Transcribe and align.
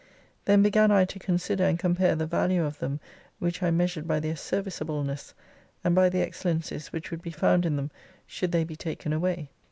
Then 0.45 0.63
began 0.63 0.89
I 0.89 1.05
to 1.05 1.19
consider 1.19 1.63
and 1.65 1.77
compare 1.77 2.15
the 2.15 2.25
value 2.25 2.63
of 2.63 2.79
them 2.79 2.99
which 3.37 3.61
I 3.61 3.69
measured 3.69 4.07
by 4.07 4.19
their 4.19 4.35
serviceableness, 4.35 5.35
and 5.83 5.93
by 5.93 6.09
the 6.09 6.23
excellencies 6.23 6.89
v/hich 6.89 7.11
would 7.11 7.21
be 7.21 7.29
found 7.29 7.67
in 7.67 7.75
them, 7.75 7.91
should 8.25 8.51
they 8.51 8.63
be 8.63 8.75
taken 8.75 9.13
away. 9.13 9.51